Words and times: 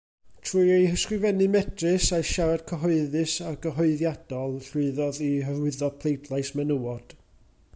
Trwy 0.49 0.61
ei 0.75 0.85
hysgrifennu 0.91 1.47
medrus 1.55 2.07
a'i 2.17 2.25
siarad 2.29 2.63
cyhoeddus 2.71 3.35
argyhoeddiadol, 3.49 4.57
llwyddodd 4.69 5.21
i 5.27 5.31
hyrwyddo 5.51 5.91
pleidlais 6.01 6.51
menywod. 6.61 7.15